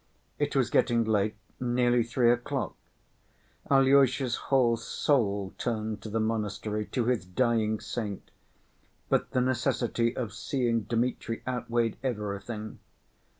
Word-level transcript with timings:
It 0.39 0.55
was 0.55 0.71
getting 0.71 1.03
late, 1.03 1.35
nearly 1.59 2.01
three 2.03 2.31
o'clock. 2.31 2.75
Alyosha's 3.69 4.35
whole 4.49 4.75
soul 4.75 5.53
turned 5.59 6.01
to 6.01 6.09
the 6.09 6.19
monastery, 6.19 6.87
to 6.87 7.05
his 7.05 7.23
dying 7.23 7.79
saint, 7.79 8.31
but 9.09 9.29
the 9.29 9.41
necessity 9.41 10.15
of 10.17 10.33
seeing 10.33 10.85
Dmitri 10.85 11.43
outweighed 11.47 11.97
everything. 12.01 12.79